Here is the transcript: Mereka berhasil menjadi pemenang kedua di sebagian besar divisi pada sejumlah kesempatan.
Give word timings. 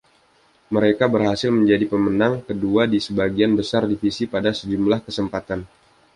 Mereka 0.75 1.05
berhasil 1.15 1.51
menjadi 1.59 1.85
pemenang 1.93 2.33
kedua 2.47 2.81
di 2.93 2.97
sebagian 3.05 3.51
besar 3.59 3.83
divisi 3.91 4.23
pada 4.33 4.49
sejumlah 4.59 4.99
kesempatan. 5.07 5.59